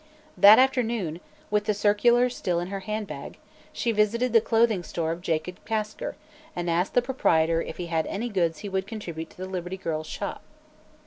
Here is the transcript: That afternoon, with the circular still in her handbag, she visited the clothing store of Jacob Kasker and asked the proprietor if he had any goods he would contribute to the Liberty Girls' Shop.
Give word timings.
That 0.35 0.57
afternoon, 0.57 1.19
with 1.51 1.65
the 1.65 1.75
circular 1.75 2.27
still 2.27 2.59
in 2.59 2.69
her 2.69 2.79
handbag, 2.79 3.37
she 3.71 3.91
visited 3.91 4.33
the 4.33 4.41
clothing 4.41 4.81
store 4.81 5.11
of 5.11 5.21
Jacob 5.21 5.63
Kasker 5.63 6.15
and 6.55 6.71
asked 6.71 6.95
the 6.95 7.03
proprietor 7.03 7.61
if 7.61 7.77
he 7.77 7.85
had 7.85 8.07
any 8.07 8.27
goods 8.29 8.57
he 8.65 8.67
would 8.69 8.87
contribute 8.87 9.29
to 9.29 9.37
the 9.37 9.45
Liberty 9.45 9.77
Girls' 9.77 10.07
Shop. 10.07 10.41